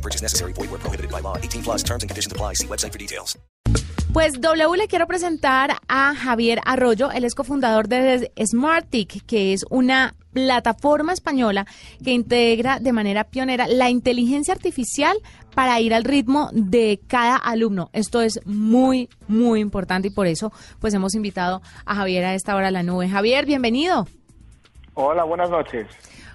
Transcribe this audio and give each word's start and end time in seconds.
No 0.00 0.02
purchase 0.02 0.22
necessary. 0.22 0.52
Void 0.54 0.70
where 0.70 0.80
prohibited 0.80 1.10
by 1.10 1.20
law. 1.20 1.36
18 1.36 1.62
plus 1.62 1.82
terms 1.82 2.02
and 2.02 2.08
conditions 2.08 2.32
apply. 2.32 2.54
See 2.54 2.66
website 2.66 2.92
for 2.92 2.98
details. 2.98 3.38
Pues 4.12 4.40
W 4.40 4.76
le 4.76 4.88
quiero 4.88 5.06
presentar 5.06 5.76
a 5.86 6.14
Javier 6.16 6.60
Arroyo, 6.64 7.12
él 7.12 7.24
es 7.24 7.36
cofundador 7.36 7.86
de 7.86 8.32
Smartic, 8.44 9.24
que 9.24 9.52
es 9.52 9.64
una 9.70 10.16
plataforma 10.32 11.12
española 11.12 11.64
que 12.02 12.10
integra 12.10 12.80
de 12.80 12.92
manera 12.92 13.22
pionera 13.24 13.68
la 13.68 13.88
inteligencia 13.88 14.52
artificial 14.52 15.16
para 15.54 15.78
ir 15.80 15.94
al 15.94 16.02
ritmo 16.02 16.50
de 16.52 16.98
cada 17.06 17.36
alumno. 17.36 17.90
Esto 17.92 18.20
es 18.20 18.40
muy, 18.46 19.08
muy 19.28 19.60
importante 19.60 20.08
y 20.08 20.10
por 20.10 20.26
eso 20.26 20.50
pues 20.80 20.92
hemos 20.94 21.14
invitado 21.14 21.62
a 21.84 21.94
Javier 21.94 22.24
a 22.24 22.34
esta 22.34 22.56
hora 22.56 22.68
a 22.68 22.72
la 22.72 22.82
nube. 22.82 23.08
Javier, 23.08 23.46
bienvenido. 23.46 24.08
Hola, 24.94 25.22
buenas 25.22 25.50
noches. 25.50 25.86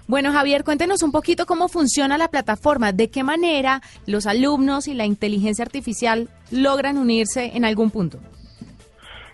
Bueno, 0.06 0.32
Javier, 0.32 0.62
cuéntenos 0.62 1.02
un 1.02 1.10
poquito 1.10 1.46
cómo 1.46 1.68
funciona 1.68 2.16
la 2.16 2.28
plataforma, 2.28 2.92
de 2.92 3.10
qué 3.10 3.24
manera 3.24 3.80
los 4.06 4.26
alumnos 4.26 4.86
y 4.86 4.94
la 4.94 5.04
inteligencia 5.04 5.64
artificial 5.64 6.28
logran 6.52 6.96
unirse 6.96 7.56
en 7.56 7.64
algún 7.64 7.90
punto. 7.90 8.20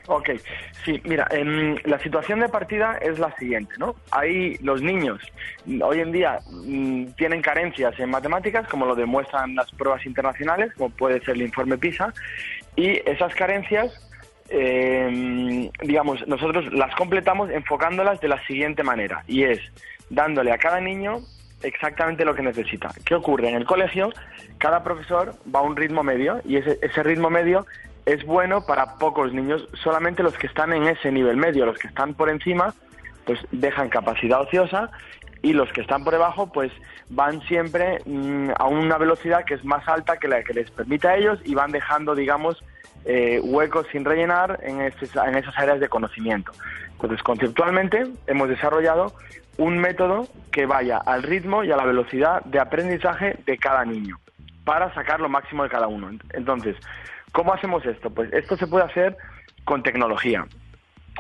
Ok, 0.08 0.30
sí, 0.84 1.00
mira, 1.04 1.28
en 1.30 1.78
la 1.84 1.98
situación 2.00 2.40
de 2.40 2.48
partida 2.48 2.96
es 2.96 3.18
la 3.18 3.34
siguiente, 3.36 3.74
¿no? 3.78 3.94
Hay 4.10 4.56
los 4.56 4.82
niños 4.82 5.20
hoy 5.82 6.00
en 6.00 6.10
día 6.10 6.40
mm, 6.50 7.12
tienen 7.16 7.40
carencias 7.40 7.98
en 8.00 8.10
matemáticas, 8.10 8.66
como 8.68 8.86
lo 8.86 8.96
demuestran 8.96 9.54
las 9.54 9.70
pruebas 9.72 10.04
internacionales, 10.04 10.72
como 10.76 10.90
puede 10.90 11.20
ser 11.20 11.36
el 11.36 11.42
informe 11.42 11.78
PISA, 11.78 12.12
y 12.74 13.00
esas 13.08 13.34
carencias, 13.34 13.92
eh, 14.52 15.70
digamos, 15.82 16.26
nosotros 16.28 16.72
las 16.72 16.94
completamos 16.94 17.50
enfocándolas 17.50 18.20
de 18.20 18.28
la 18.28 18.44
siguiente 18.46 18.82
manera, 18.82 19.24
y 19.26 19.44
es 19.44 19.58
dándole 20.10 20.52
a 20.52 20.58
cada 20.58 20.80
niño 20.80 21.20
exactamente 21.62 22.24
lo 22.24 22.34
que 22.34 22.42
necesita. 22.42 22.90
¿Qué 23.04 23.14
ocurre? 23.14 23.48
En 23.48 23.54
el 23.54 23.64
colegio, 23.64 24.10
cada 24.58 24.84
profesor 24.84 25.34
va 25.54 25.60
a 25.60 25.62
un 25.62 25.76
ritmo 25.76 26.02
medio 26.02 26.40
y 26.44 26.56
ese, 26.56 26.78
ese 26.82 27.02
ritmo 27.02 27.30
medio 27.30 27.66
es 28.04 28.24
bueno 28.24 28.66
para 28.66 28.98
pocos 28.98 29.32
niños, 29.32 29.66
solamente 29.82 30.22
los 30.22 30.36
que 30.36 30.48
están 30.48 30.72
en 30.72 30.84
ese 30.84 31.10
nivel 31.10 31.36
medio, 31.36 31.66
los 31.66 31.78
que 31.78 31.88
están 31.88 32.14
por 32.14 32.28
encima, 32.28 32.74
pues 33.24 33.38
dejan 33.52 33.88
capacidad 33.88 34.42
ociosa 34.42 34.90
y 35.40 35.52
los 35.52 35.72
que 35.72 35.80
están 35.80 36.04
por 36.04 36.12
debajo, 36.12 36.52
pues 36.52 36.72
van 37.08 37.40
siempre 37.42 38.00
mm, 38.04 38.50
a 38.58 38.66
una 38.66 38.98
velocidad 38.98 39.44
que 39.44 39.54
es 39.54 39.64
más 39.64 39.86
alta 39.88 40.18
que 40.18 40.28
la 40.28 40.42
que 40.42 40.54
les 40.54 40.70
permite 40.70 41.08
a 41.08 41.16
ellos 41.16 41.40
y 41.44 41.54
van 41.54 41.72
dejando, 41.72 42.14
digamos, 42.14 42.62
eh, 43.04 43.40
huecos 43.42 43.86
sin 43.92 44.04
rellenar 44.04 44.60
en, 44.62 44.80
en 44.80 45.34
esas 45.36 45.58
áreas 45.58 45.80
de 45.80 45.88
conocimiento. 45.88 46.52
Entonces, 46.92 47.22
conceptualmente, 47.22 48.06
hemos 48.26 48.48
desarrollado 48.48 49.12
un 49.58 49.78
método 49.78 50.28
que 50.50 50.66
vaya 50.66 50.98
al 50.98 51.22
ritmo 51.22 51.64
y 51.64 51.72
a 51.72 51.76
la 51.76 51.84
velocidad 51.84 52.42
de 52.44 52.60
aprendizaje 52.60 53.36
de 53.44 53.58
cada 53.58 53.84
niño 53.84 54.18
para 54.64 54.92
sacar 54.94 55.20
lo 55.20 55.28
máximo 55.28 55.64
de 55.64 55.68
cada 55.68 55.88
uno. 55.88 56.10
Entonces, 56.32 56.76
¿cómo 57.32 57.52
hacemos 57.52 57.84
esto? 57.84 58.10
Pues 58.10 58.32
esto 58.32 58.56
se 58.56 58.66
puede 58.66 58.84
hacer 58.84 59.16
con 59.64 59.82
tecnología 59.82 60.46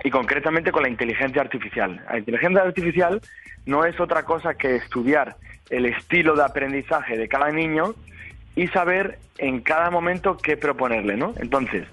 y 0.04 0.10
concretamente 0.10 0.72
con 0.72 0.82
la 0.82 0.88
inteligencia 0.88 1.42
artificial. 1.42 2.00
La 2.10 2.18
inteligencia 2.18 2.62
artificial 2.62 3.20
no 3.66 3.84
es 3.84 3.98
otra 4.00 4.24
cosa 4.24 4.54
que 4.54 4.76
estudiar 4.76 5.36
el 5.70 5.86
estilo 5.86 6.34
de 6.34 6.44
aprendizaje 6.44 7.16
de 7.16 7.28
cada 7.28 7.50
niño 7.50 7.94
y 8.54 8.68
saber 8.68 9.18
en 9.38 9.60
cada 9.60 9.90
momento 9.90 10.36
qué 10.36 10.56
proponerle, 10.56 11.16
¿no? 11.16 11.32
Entonces, 11.36 11.86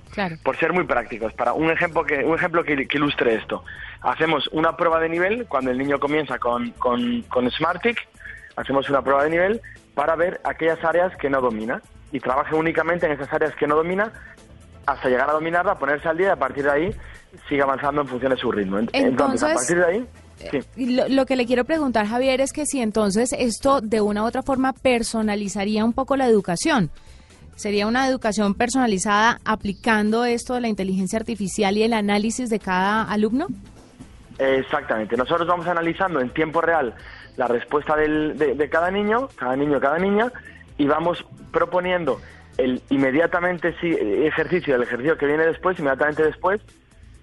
por 0.43 0.57
ser 0.57 0.73
muy 0.73 0.83
prácticos, 0.83 1.33
para 1.33 1.53
un 1.53 1.71
ejemplo 1.71 2.03
que 2.03 2.23
un 2.23 2.35
ejemplo 2.35 2.63
que, 2.63 2.87
ilustre 2.91 3.35
esto, 3.35 3.63
hacemos 4.01 4.47
una 4.51 4.75
prueba 4.75 4.99
de 4.99 5.09
nivel 5.09 5.45
cuando 5.47 5.71
el 5.71 5.77
niño 5.77 5.99
comienza 5.99 6.37
con, 6.37 6.71
con, 6.71 7.21
con 7.23 7.49
Smartic, 7.49 8.07
hacemos 8.55 8.89
una 8.89 9.01
prueba 9.01 9.23
de 9.23 9.29
nivel 9.29 9.61
para 9.93 10.15
ver 10.15 10.41
aquellas 10.43 10.83
áreas 10.83 11.15
que 11.17 11.29
no 11.29 11.41
domina 11.41 11.81
y 12.11 12.19
trabaje 12.19 12.55
únicamente 12.55 13.05
en 13.05 13.13
esas 13.13 13.31
áreas 13.31 13.55
que 13.55 13.67
no 13.67 13.75
domina 13.75 14.11
hasta 14.85 15.07
llegar 15.07 15.29
a 15.29 15.33
dominarla, 15.33 15.77
ponerse 15.77 16.09
al 16.09 16.17
día 16.17 16.27
y 16.27 16.31
a 16.31 16.35
partir 16.35 16.63
de 16.63 16.71
ahí 16.71 16.95
sigue 17.47 17.61
avanzando 17.61 18.01
en 18.01 18.07
función 18.07 18.31
de 18.33 18.37
su 18.37 18.51
ritmo. 18.51 18.79
Entonces 18.91 19.43
a 19.43 19.53
partir 19.53 19.77
de 19.77 19.85
ahí 19.85 20.07
lo, 20.77 21.25
que 21.25 21.35
le 21.35 21.45
quiero 21.45 21.65
preguntar, 21.65 22.07
Javier, 22.07 22.41
es 22.41 22.53
que 22.53 22.65
si 22.65 22.81
entonces 22.81 23.33
esto 23.37 23.81
de 23.81 24.01
una 24.01 24.23
u 24.23 24.25
otra 24.25 24.41
forma 24.41 24.73
personalizaría 24.73 25.83
un 25.85 25.93
poco 25.93 26.15
la 26.15 26.27
educación. 26.27 26.89
¿Sería 27.55 27.87
una 27.87 28.07
educación 28.07 28.53
personalizada 28.53 29.39
aplicando 29.43 30.23
esto 30.23 30.53
de 30.53 30.61
la 30.61 30.69
inteligencia 30.69 31.19
artificial 31.19 31.75
y 31.77 31.83
el 31.83 31.91
análisis 31.91 32.49
de 32.49 32.57
cada 32.59 33.03
alumno? 33.03 33.47
Exactamente. 34.37 35.17
Nosotros 35.17 35.45
vamos 35.45 35.67
analizando 35.67 36.21
en 36.21 36.29
tiempo 36.29 36.61
real 36.61 36.95
la 37.35 37.47
respuesta 37.47 37.95
de, 37.97 38.69
cada 38.71 38.89
niño, 38.91 39.27
cada 39.35 39.57
niño, 39.57 39.79
cada 39.79 39.97
niña, 39.99 40.31
y 40.77 40.85
vamos 40.87 41.25
proponiendo 41.51 42.21
el 42.57 42.81
inmediatamente 42.89 43.75
sí, 43.81 43.89
ejercicio, 43.89 44.75
el 44.75 44.83
ejercicio 44.83 45.17
que 45.17 45.25
viene 45.25 45.45
después, 45.45 45.77
inmediatamente 45.79 46.23
después, 46.23 46.61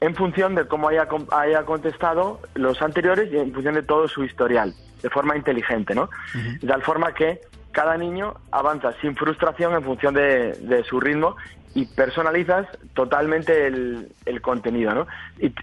en 0.00 0.14
función 0.14 0.54
de 0.54 0.66
cómo 0.66 0.88
haya, 0.88 1.08
haya 1.32 1.64
contestado 1.64 2.40
los 2.54 2.80
anteriores 2.82 3.32
y 3.32 3.38
en 3.38 3.52
función 3.52 3.74
de 3.74 3.82
todo 3.82 4.08
su 4.08 4.24
historial, 4.24 4.74
de 5.02 5.10
forma 5.10 5.36
inteligente, 5.36 5.94
¿no? 5.94 6.10
De 6.34 6.66
tal 6.66 6.82
forma 6.82 7.14
que 7.14 7.40
cada 7.72 7.96
niño 7.96 8.34
avanza 8.50 8.92
sin 9.00 9.16
frustración 9.16 9.74
en 9.74 9.82
función 9.82 10.14
de, 10.14 10.84
su 10.88 11.00
ritmo 11.00 11.36
y 11.74 11.86
personalizas 11.86 12.66
totalmente 12.94 13.66
el, 13.66 14.40
contenido, 14.42 14.94
¿no? 14.94 15.06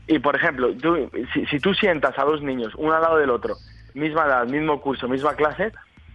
Y, 0.08 0.20
por 0.20 0.36
ejemplo, 0.36 0.76
tú, 0.76 1.10
si, 1.34 1.46
si, 1.46 1.60
tú 1.60 1.74
sientas 1.74 2.18
a 2.18 2.24
dos 2.24 2.42
niños, 2.42 2.74
uno 2.76 2.94
al 2.94 3.02
lado 3.02 3.18
del 3.18 3.30
otro, 3.30 3.56
misma 3.94 4.26
edad, 4.26 4.46
mismo 4.48 4.82
curso, 4.82 5.08
misma 5.08 5.36
clase, 5.36 5.72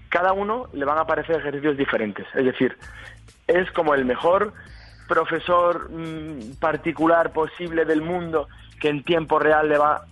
cada 0.09 0.33
uno 0.33 0.69
le 0.73 0.85
van 0.85 0.99
a 0.99 1.03
aparecer 1.03 1.37
ejercicios 1.37 1.77
diferentes. 1.77 2.27
Es 2.35 2.45
decir, 2.45 2.77
es 3.47 3.71
como 3.73 3.95
el 3.95 4.05
mejor 4.05 4.53
profesor 5.09 5.91
mm, 5.91 6.57
particular 6.61 7.33
posible 7.33 7.85
del 7.85 8.03
mundo 8.03 8.49
que 8.81 8.89
en 8.89 9.03
tiempo 9.03 9.39
real 9.39 9.69
le 9.69 9.79
va 9.79 10.07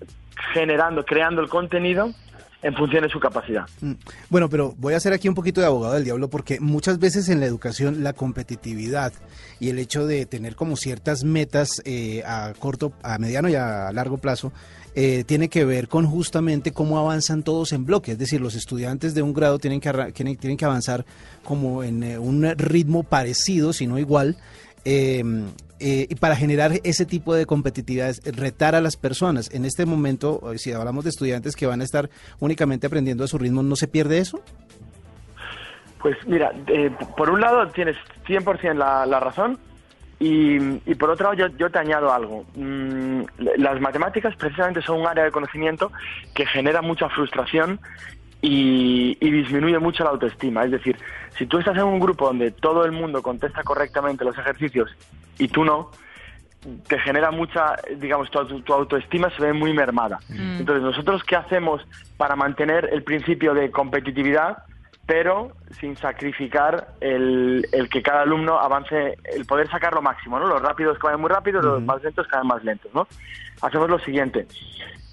generando, 0.52 1.04
creando 1.04 1.40
el 1.40 1.48
contenido 1.48 2.12
en 2.62 2.74
función 2.74 3.04
de 3.04 3.08
su 3.08 3.20
capacidad. 3.20 3.68
Mm. 3.80 3.92
Bueno, 4.28 4.48
pero 4.48 4.74
voy 4.76 4.94
a 4.94 4.96
hacer 4.96 5.12
aquí 5.12 5.28
un 5.28 5.34
poquito 5.34 5.60
de 5.60 5.68
abogado 5.68 5.94
del 5.94 6.04
diablo 6.04 6.28
porque 6.28 6.58
muchas 6.58 6.98
veces 6.98 7.28
en 7.28 7.38
la 7.38 7.46
educación 7.46 8.02
la 8.02 8.12
competitividad 8.12 9.12
y 9.60 9.68
el 9.70 9.78
hecho 9.78 10.06
de 10.06 10.26
tener 10.26 10.56
como 10.56 10.76
ciertas 10.76 11.22
metas 11.22 11.80
eh, 11.84 12.22
a 12.26 12.52
corto, 12.58 12.92
a 13.02 13.18
mediano 13.18 13.48
y 13.48 13.54
a 13.54 13.92
largo 13.92 14.18
plazo 14.18 14.52
eh, 14.98 15.24
tiene 15.24 15.50
que 15.50 15.66
ver 15.66 15.88
con 15.88 16.06
justamente 16.06 16.72
cómo 16.72 16.98
avanzan 16.98 17.42
todos 17.42 17.72
en 17.72 17.84
bloque, 17.84 18.12
es 18.12 18.18
decir, 18.18 18.40
los 18.40 18.54
estudiantes 18.54 19.14
de 19.14 19.20
un 19.20 19.34
grado 19.34 19.58
tienen 19.58 19.78
que, 19.78 20.12
tienen 20.12 20.56
que 20.56 20.64
avanzar 20.64 21.04
como 21.44 21.84
en 21.84 22.02
eh, 22.02 22.18
un 22.18 22.42
ritmo 22.56 23.02
parecido, 23.02 23.74
si 23.74 23.86
no 23.86 23.98
igual, 23.98 24.38
Em, 24.88 25.48
eh, 25.80 26.06
y 26.08 26.14
para 26.14 26.36
generar 26.36 26.70
ese 26.84 27.06
tipo 27.06 27.34
de 27.34 27.44
competitividad, 27.44 28.14
retar 28.24 28.76
a 28.76 28.80
las 28.80 28.96
personas. 28.96 29.52
En 29.52 29.64
este 29.64 29.84
momento, 29.84 30.52
eh, 30.52 30.58
si 30.58 30.70
hablamos 30.72 31.02
de 31.02 31.10
estudiantes 31.10 31.56
que 31.56 31.66
van 31.66 31.80
a 31.80 31.84
estar 31.84 32.08
únicamente 32.38 32.86
aprendiendo 32.86 33.24
a 33.24 33.26
su 33.26 33.36
ritmo, 33.36 33.64
¿no 33.64 33.74
se 33.74 33.88
pierde 33.88 34.18
eso? 34.18 34.40
Pues 36.00 36.16
mira, 36.28 36.52
eh, 36.68 36.92
por 37.16 37.30
un 37.30 37.40
lado 37.40 37.66
tienes 37.70 37.96
100% 38.28 38.74
la, 38.74 39.04
la 39.06 39.18
razón 39.18 39.58
y, 40.20 40.78
por 40.94 41.10
otro 41.10 41.34
lado 41.34 41.48
yo, 41.58 41.68
te 41.68 41.78
añado 41.80 42.12
algo. 42.12 42.44
Mm, 42.54 43.22
las 43.58 43.80
matemáticas 43.80 44.36
precisamente 44.36 44.82
son 44.82 45.00
un 45.00 45.08
área 45.08 45.24
de 45.24 45.32
conocimiento 45.32 45.90
que 46.32 46.46
genera 46.46 46.80
mucha 46.80 47.08
frustración 47.08 47.80
y, 48.40 49.14
disminuye 49.30 49.78
mucho 49.78 50.04
la 50.04 50.10
autoestima. 50.10 50.64
Es 50.64 50.70
decir, 50.70 50.96
si 51.36 51.46
tú 51.46 51.58
estás 51.58 51.76
en 51.76 51.84
un 51.84 52.00
grupo 52.00 52.26
donde 52.26 52.50
todo 52.50 52.84
el 52.84 52.92
mundo 52.92 53.22
contesta 53.22 53.62
correctamente 53.62 54.24
los 54.24 54.36
ejercicios 54.38 54.90
y 55.38 55.48
tú 55.48 55.64
no, 55.64 55.90
te 56.88 56.98
genera 56.98 57.30
mucha, 57.30 57.76
digamos, 57.98 58.30
tu, 58.30 58.72
autoestima 58.72 59.30
se 59.30 59.42
ve 59.42 59.52
muy 59.52 59.72
mermada. 59.72 60.18
Mm. 60.28 60.60
Entonces, 60.60 60.82
nosotros, 60.82 61.22
¿qué 61.24 61.36
hacemos 61.36 61.86
para 62.16 62.34
mantener 62.34 62.88
el 62.92 63.02
principio 63.02 63.54
de 63.54 63.70
competitividad, 63.70 64.64
pero 65.06 65.52
sin 65.78 65.96
sacrificar 65.96 66.94
el, 67.00 67.64
que 67.90 68.02
cada 68.02 68.22
alumno 68.22 68.58
avance, 68.58 69.16
el 69.24 69.46
poder 69.46 69.70
sacar 69.70 69.94
lo 69.94 70.02
máximo, 70.02 70.40
¿no? 70.40 70.46
Los 70.46 70.60
rápidos 70.60 70.98
que 70.98 71.06
vayan 71.06 71.20
muy 71.20 71.30
rápido, 71.30 71.62
los 71.62 71.82
más 71.82 72.02
lentos 72.02 72.26
que 72.26 72.32
vayan 72.34 72.48
más 72.48 72.64
lentos, 72.64 72.92
¿no? 72.92 73.06
Hacemos 73.62 73.88
lo 73.88 73.98
siguiente 74.00 74.46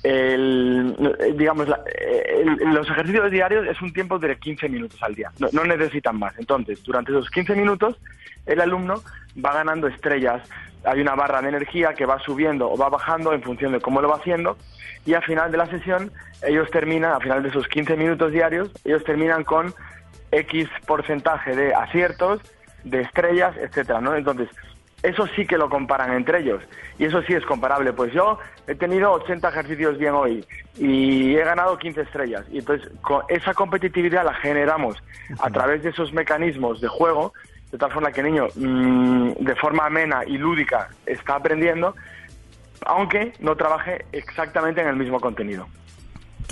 el, 0.04 0.96
digamos, 1.36 1.68
la- 1.68 1.82
el- 1.98 2.74
los 2.74 2.90
ejercicios 2.90 3.32
diarios 3.32 3.66
es 3.68 3.82
un 3.82 3.94
tiempo 3.94 4.20
de 4.20 4.36
15 4.38 4.68
minutos 4.70 5.02
al 5.02 5.16
día, 5.16 5.32
no, 5.40 5.64
necesitan 5.64 6.20
más. 6.20 6.38
Entonces, 6.38 6.84
durante 6.84 7.12
esos 7.12 7.30
15 7.30 7.56
minutos, 7.56 7.98
el 8.46 8.60
alumno 8.62 8.96
va 9.44 9.54
ganando 9.54 9.88
estrellas. 9.88 10.42
Hay 10.86 11.00
una 11.00 11.16
barra 11.16 11.42
de 11.42 11.48
energía 11.50 11.94
que 11.94 12.06
va 12.06 12.20
subiendo 12.20 12.70
o 12.70 12.78
va 12.78 12.90
bajando 12.90 13.32
en 13.34 13.42
función 13.42 13.72
de 13.72 13.80
cómo 13.80 14.02
lo 14.02 14.10
va 14.10 14.18
haciendo. 14.18 14.58
Y 15.06 15.14
al 15.14 15.24
final 15.24 15.50
de 15.52 15.58
la 15.58 15.68
sesión, 15.68 16.12
ellos 16.46 16.70
terminan, 16.72 17.14
al 17.14 17.22
final 17.22 17.42
de 17.42 17.50
esos 17.50 17.68
15 17.70 17.96
minutos 17.96 18.32
diarios, 18.34 18.70
ellos 18.84 19.04
terminan 19.06 19.44
con 19.46 19.74
X 20.32 20.68
porcentaje 20.86 21.56
de 21.56 21.74
aciertos, 21.74 22.42
de 22.84 23.02
estrellas, 23.02 23.56
etcétera, 23.58 24.02
¿no? 24.02 24.14
Entonces, 24.16 24.50
eso 25.04 25.28
sí 25.36 25.46
que 25.46 25.58
lo 25.58 25.70
comparan 25.70 26.14
entre 26.14 26.40
ellos 26.40 26.64
y 26.98 27.06
eso 27.06 27.22
sí 27.24 27.34
es 27.34 27.46
comparable. 27.46 27.92
Pues 27.94 28.14
yo 28.14 28.40
he 28.68 28.74
tenido 28.74 29.12
80 29.12 29.50
ejercicios 29.50 29.98
bien 29.98 30.14
hoy 30.14 30.46
y 30.78 31.36
he 31.36 31.44
ganado 31.44 31.78
15 31.78 32.02
estrellas 32.02 32.46
y 32.50 32.60
entonces 32.60 32.90
con 33.02 33.22
esa 33.28 33.54
competitividad 33.54 34.26
la 34.26 34.34
generamos 34.36 34.96
a 35.40 35.50
través 35.50 35.84
de 35.84 35.90
esos 35.90 36.14
mecanismos 36.14 36.80
de 36.80 36.88
juego 36.88 37.34
de 37.72 37.78
tal 37.78 37.92
forma 37.92 38.12
que 38.12 38.22
el 38.22 38.28
niño 38.28 38.48
mm, 38.56 39.32
de 39.40 39.56
forma 39.56 39.86
amena 39.86 40.24
y 40.26 40.38
lúdica 40.38 40.90
está 41.06 41.36
aprendiendo 41.36 41.96
aunque 42.86 43.34
no 43.40 43.56
trabaje 43.56 44.06
exactamente 44.12 44.82
en 44.82 44.88
el 44.88 44.96
mismo 44.96 45.20
contenido. 45.20 45.68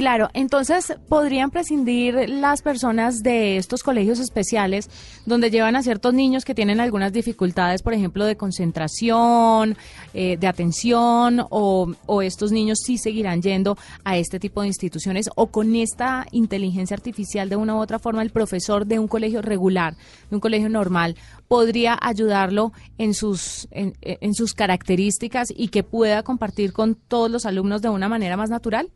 Claro, 0.01 0.29
entonces 0.33 0.95
podrían 1.09 1.51
prescindir 1.51 2.27
las 2.27 2.63
personas 2.63 3.21
de 3.21 3.57
estos 3.57 3.83
colegios 3.83 4.17
especiales 4.17 4.89
donde 5.27 5.51
llevan 5.51 5.75
a 5.75 5.83
ciertos 5.83 6.11
niños 6.15 6.43
que 6.43 6.55
tienen 6.55 6.79
algunas 6.79 7.13
dificultades, 7.13 7.83
por 7.83 7.93
ejemplo, 7.93 8.25
de 8.25 8.35
concentración, 8.35 9.77
eh, 10.15 10.37
de 10.37 10.47
atención, 10.47 11.45
o, 11.51 11.93
o 12.07 12.21
estos 12.23 12.51
niños 12.51 12.79
sí 12.83 12.97
seguirán 12.97 13.43
yendo 13.43 13.77
a 14.03 14.17
este 14.17 14.39
tipo 14.39 14.61
de 14.61 14.69
instituciones, 14.69 15.29
o 15.35 15.51
con 15.51 15.75
esta 15.75 16.25
inteligencia 16.31 16.95
artificial 16.95 17.47
de 17.47 17.57
una 17.57 17.75
u 17.75 17.79
otra 17.79 17.99
forma, 17.99 18.23
el 18.23 18.31
profesor 18.31 18.87
de 18.87 18.97
un 18.97 19.07
colegio 19.07 19.43
regular, 19.43 19.95
de 20.31 20.35
un 20.35 20.39
colegio 20.39 20.69
normal, 20.69 21.15
podría 21.47 21.95
ayudarlo 22.01 22.73
en 22.97 23.13
sus, 23.13 23.67
en, 23.69 23.93
en 24.01 24.33
sus 24.33 24.55
características 24.55 25.49
y 25.55 25.67
que 25.67 25.83
pueda 25.83 26.23
compartir 26.23 26.73
con 26.73 26.95
todos 26.95 27.29
los 27.29 27.45
alumnos 27.45 27.83
de 27.83 27.89
una 27.89 28.09
manera 28.09 28.35
más 28.35 28.49
natural. 28.49 28.89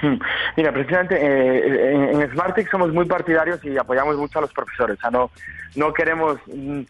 Hmm. 0.00 0.18
Mira, 0.56 0.72
precisamente 0.72 1.16
eh, 1.16 2.12
en, 2.12 2.30
Smartix 2.32 2.70
somos 2.70 2.92
muy 2.92 3.06
partidarios 3.06 3.64
y 3.64 3.76
apoyamos 3.78 4.16
mucho 4.16 4.38
a 4.38 4.42
los 4.42 4.52
profesores. 4.52 4.98
No, 5.10 5.30
no 5.76 5.92
queremos, 5.92 6.38
mm, 6.46 6.80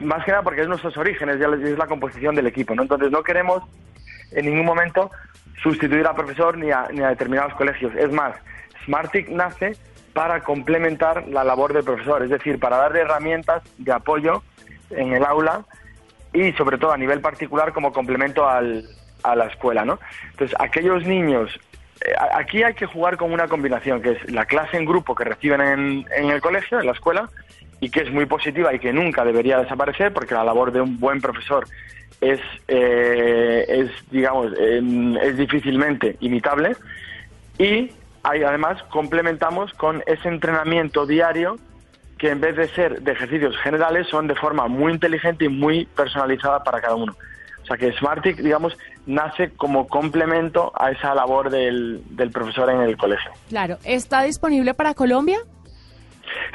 más 0.00 0.24
que 0.24 0.30
nada 0.30 0.42
porque 0.42 0.62
es 0.62 0.68
nuestros 0.68 0.96
orígenes, 0.96 1.38
ya 1.38 1.46
es 1.46 1.78
la 1.78 1.86
composición 1.86 2.34
del 2.34 2.46
equipo. 2.46 2.74
Entonces 2.74 3.10
no 3.10 3.22
queremos 3.22 3.62
en 4.32 4.46
ningún 4.46 4.66
momento 4.66 5.10
sustituir 5.62 6.06
al 6.06 6.14
profesor 6.14 6.56
ni 6.56 6.70
a, 6.70 6.88
ni 6.92 7.02
a 7.02 7.08
determinados 7.08 7.54
colegios. 7.54 7.92
Es 7.96 8.10
más, 8.12 8.34
Smartix 8.84 9.30
nace 9.30 9.76
para 10.12 10.40
complementar 10.40 11.26
la 11.28 11.42
labor 11.42 11.72
del 11.72 11.84
profesor, 11.84 12.22
es 12.22 12.30
decir, 12.30 12.58
para 12.60 12.76
darle 12.76 13.00
herramientas 13.00 13.62
de 13.78 13.92
apoyo 13.92 14.42
en 14.90 15.12
el 15.12 15.24
aula 15.24 15.64
y 16.32 16.52
sobre 16.52 16.78
todo 16.78 16.92
a 16.92 16.96
nivel 16.96 17.20
particular 17.20 17.72
como 17.72 17.92
complemento 17.92 18.48
al, 18.48 18.84
a 19.22 19.34
la 19.34 19.46
escuela, 19.46 19.84
¿no? 19.84 19.98
Entonces, 20.30 20.56
aquellos 20.60 21.04
niños 21.04 21.58
aquí 22.32 22.62
hay 22.62 22.74
que 22.74 22.86
jugar 22.86 23.16
con 23.16 23.32
una 23.32 23.48
combinación, 23.48 24.02
que 24.02 24.12
es 24.12 24.30
la 24.30 24.44
clase 24.44 24.76
en 24.76 24.84
grupo 24.84 25.14
que 25.14 25.24
reciben 25.24 25.60
en, 25.60 26.06
en, 26.16 26.30
el 26.30 26.40
colegio, 26.40 26.80
en 26.80 26.86
la 26.86 26.92
escuela, 26.92 27.30
y 27.80 27.90
que 27.90 28.00
es 28.00 28.10
muy 28.10 28.26
positiva 28.26 28.74
y 28.74 28.78
que 28.78 28.92
nunca 28.92 29.24
debería 29.24 29.58
desaparecer, 29.58 30.12
porque 30.12 30.34
la 30.34 30.44
labor 30.44 30.72
de 30.72 30.80
un 30.80 30.98
buen 30.98 31.20
profesor 31.20 31.66
es, 32.20 32.40
eh, 32.68 33.64
es 33.68 33.90
digamos, 34.10 34.52
eh, 34.58 34.80
es 35.22 35.36
difícilmente 35.36 36.16
imitable. 36.20 36.76
Y 37.58 37.90
además 38.22 38.82
complementamos 38.84 39.72
con 39.74 40.02
ese 40.06 40.28
entrenamiento 40.28 41.06
diario 41.06 41.58
que 42.18 42.30
en 42.30 42.40
vez 42.40 42.56
de 42.56 42.68
ser 42.68 43.02
de 43.02 43.12
ejercicios 43.12 43.56
generales 43.58 44.06
son 44.08 44.26
de 44.26 44.34
forma 44.34 44.66
muy 44.68 44.92
inteligente 44.92 45.44
y 45.44 45.48
muy 45.48 45.84
personalizada 45.84 46.62
para 46.62 46.80
cada 46.80 46.94
uno. 46.94 47.14
O 47.64 47.66
sea 47.66 47.78
que 47.78 47.92
Smartic, 47.92 48.36
digamos, 48.36 48.76
nace 49.06 49.50
como 49.56 49.88
complemento 49.88 50.70
a 50.78 50.90
esa 50.90 51.14
labor 51.14 51.48
del, 51.48 52.02
del, 52.10 52.30
profesor 52.30 52.68
en 52.68 52.82
el 52.82 52.96
colegio. 52.98 53.30
Claro, 53.48 53.78
¿está 53.84 54.22
disponible 54.22 54.74
para 54.74 54.92
Colombia? 54.92 55.38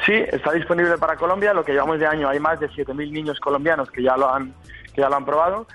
Sí, 0.06 0.14
está 0.14 0.52
disponible 0.52 1.00
para 1.00 1.16
Colombia. 1.16 1.52
Lo 1.54 1.66
que 1.66 1.72
llevamos 1.72 2.00
de 2.00 2.06
año 2.06 2.30
hay 2.30 2.40
más 2.40 2.60
de 2.60 2.70
7.000 2.70 3.12
niños 3.12 3.40
colombianos 3.40 3.90
que 3.90 4.04
ya 4.04 4.16
lo 4.18 4.32
han, 4.32 4.54
que 4.94 5.02
ya 5.02 5.10
lo 5.10 5.16
han 5.16 5.26
probado 5.26 5.66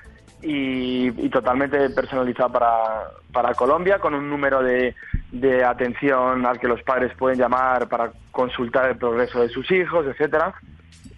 y, 0.40 1.08
y 1.08 1.28
totalmente 1.31 1.90
personalizado 1.90 2.52
para, 2.52 3.10
para 3.32 3.54
Colombia 3.54 3.98
con 3.98 4.14
un 4.14 4.30
número 4.30 4.62
de, 4.62 4.94
de 5.32 5.64
atención 5.64 6.46
al 6.46 6.60
que 6.60 6.69
los 6.69 6.80
padres 6.82 7.12
pueden 7.19 7.40
llamar 7.40 7.88
para 7.88 8.12
consultar 8.30 8.90
el 8.90 8.98
progreso 8.98 9.40
de 9.40 9.48
sus 9.48 9.69
hijos, 9.72 10.06
etcétera 10.06 10.54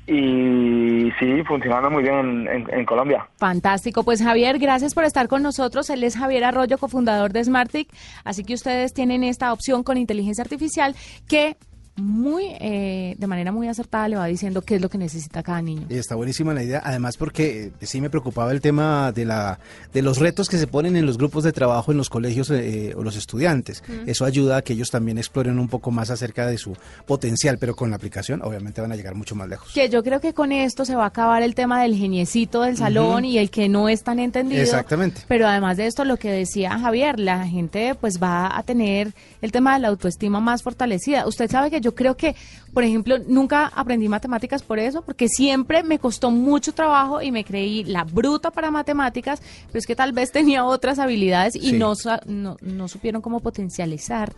y 0.07 1.11
sí, 1.19 1.43
funcionando 1.47 1.91
muy 1.91 2.03
bien 2.03 2.15
en, 2.15 2.49
en, 2.49 2.75
en, 2.75 2.87
Colombia. 2.87 3.29
Fantástico. 3.39 4.05
Pues 4.05 4.23
Javier, 4.23 4.59
gracias 4.59 4.95
por 4.95 5.05
estar 5.05 5.27
con 5.27 5.43
nosotros. 5.43 5.91
Él 5.91 6.05
es 6.05 6.17
Javier 6.17 6.45
Arroyo, 6.45 6.79
cofundador 6.79 7.33
de 7.33 7.43
Smartic. 7.43 7.89
Así 8.25 8.45
que 8.45 8.55
ustedes 8.55 8.95
tienen 8.95 9.25
esta 9.25 9.53
opción 9.53 9.83
con 9.83 9.97
inteligencia 9.97 10.43
artificial 10.43 10.95
que 11.29 11.57
muy 11.97 12.45
eh, 12.61 13.17
de 13.19 13.27
manera 13.27 13.53
muy 13.53 13.69
acertada 13.69 14.09
le 14.09 14.17
va 14.17 14.27
diciendo 14.27 14.63
qué 14.63 14.77
es 14.77 14.83
lo 14.83 14.89
que 14.89 14.99
necesita 14.99 15.43
cada 15.43 15.63
niño. 15.63 15.87
Está 15.89 16.15
buenísima 16.15 16.53
la 16.53 16.63
idea, 16.63 16.83
además 16.85 17.17
porque 17.17 17.73
eh, 17.81 17.87
sí 17.87 18.01
me 18.01 18.11
preocupaba 18.11 18.53
el 18.53 18.61
tema 18.61 19.13
de 19.13 19.25
la 19.25 19.59
de 19.93 20.03
los 20.03 20.19
retos 20.19 20.49
que 20.49 20.59
se 20.59 20.67
ponen 20.67 20.97
en 20.97 21.07
los 21.07 21.17
grupos 21.17 21.45
de 21.45 21.53
trabajo 21.53 21.93
en 21.93 21.99
los 21.99 22.11
colegios 22.11 22.51
eh, 22.51 22.95
o 22.97 23.03
los 23.03 23.17
estudiantes. 23.17 23.83
Mm. 23.89 24.09
Eso 24.09 24.25
ayuda 24.25 24.59
a 24.59 24.63
que 24.63 24.75
ellos 24.75 24.91
también 24.91 25.19
exploren 25.19 25.59
un 25.59 25.69
poco 25.69 25.91
más 25.91 26.11
acerca 26.11 26.47
de 26.47 26.59
su 26.59 26.77
potencial, 27.07 27.57
pero 27.59 27.75
con 27.75 27.91
la 27.91 27.97
aplicación 27.97 28.43
obviamente 28.43 28.81
van 28.81 28.93
a 28.93 28.97
llegar 28.97 29.15
mucho 29.15 29.35
más 29.35 29.49
lejos. 29.49 29.73
Que 29.73 29.89
yo 29.89 30.03
creo 30.03 30.21
que 30.21 30.35
con 30.35 30.53
esto 30.53 30.85
se 30.85 30.95
va 30.95 31.05
a 31.05 31.09
acabar 31.09 31.43
el 31.43 31.55
tema 31.55 31.83
del 31.83 31.97
geniecito 31.97 32.63
del 32.63 32.77
salón 32.77 33.25
uh 33.25 33.27
-huh. 33.27 33.31
y 33.31 33.39
el 33.39 33.51
que 33.51 33.69
no 33.69 33.89
es 33.89 34.03
tan 34.03 34.19
entendido. 34.19 34.61
Exactamente. 34.61 35.23
Pero 35.29 35.49
además 35.49 35.77
de 35.79 35.87
esto, 35.87 36.05
lo 36.05 36.19
que 36.19 36.31
decía 36.31 36.79
Javier, 36.79 37.19
la 37.19 37.47
gente 37.47 37.95
pues 37.99 38.23
va 38.23 38.57
a 38.57 38.63
tener 38.63 39.15
el 39.41 39.53
tema 39.53 39.75
de 39.75 39.81
la 39.81 39.89
autoestima 39.89 40.41
más 40.41 40.63
fortalecida. 40.63 41.27
Usted 41.27 41.51
sabe 41.51 41.71
que 41.71 41.81
yo 41.87 41.95
creo 41.95 42.17
que, 42.17 42.35
por 42.75 42.83
ejemplo, 42.83 43.17
nunca 43.29 43.69
aprendí 43.69 44.09
matemáticas 44.09 44.65
por 44.65 44.81
eso, 44.81 45.03
porque 45.03 45.29
siempre 45.29 45.85
me 45.85 46.01
costó 46.01 46.33
mucho 46.33 46.75
trabajo 46.75 47.23
y 47.23 47.31
me 47.31 47.45
creí 47.45 47.85
la 47.85 48.03
bruta 48.03 48.51
para 48.51 48.73
matemáticas, 48.73 49.41
pero 49.69 49.79
es 49.79 49.87
que 49.87 49.95
tal 49.95 50.13
vez 50.13 50.33
tenía 50.33 50.65
otras 50.65 50.99
habilidades 50.99 51.55
y 51.55 51.71
sí. 51.71 51.73
no, 51.75 51.93
no, 52.27 52.57
no 52.61 52.89
supieron 52.89 53.23
cómo 53.23 53.39
potencializar 53.39 54.35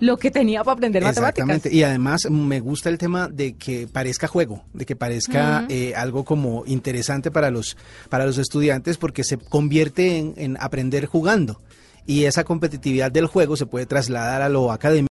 lo 0.00 0.16
que 0.16 0.30
tenía 0.30 0.64
para 0.64 0.72
aprender 0.76 1.02
Exactamente. 1.02 1.42
matemáticas. 1.42 1.72
Y 1.74 1.82
además 1.82 2.30
me 2.30 2.60
gusta 2.60 2.88
el 2.88 2.96
tema 2.96 3.28
de 3.28 3.52
que 3.56 3.86
parezca 3.86 4.26
juego, 4.26 4.64
de 4.72 4.86
que 4.86 4.96
parezca 4.96 5.64
uh 5.64 5.70
-huh. 5.70 5.70
eh, 5.70 5.94
algo 5.94 6.24
como 6.24 6.64
interesante 6.64 7.30
para 7.30 7.50
los, 7.50 7.76
para 8.08 8.24
los 8.24 8.38
estudiantes 8.38 8.96
porque 8.96 9.22
se 9.22 9.36
convierte 9.36 10.16
en, 10.16 10.32
en 10.38 10.56
aprender 10.58 11.04
jugando. 11.04 11.60
Y 12.06 12.24
esa 12.24 12.44
competitividad 12.44 13.12
del 13.12 13.26
juego 13.26 13.56
se 13.56 13.66
puede 13.66 13.84
trasladar 13.84 14.40
a 14.40 14.48
lo 14.48 14.72
académico. 14.72 15.08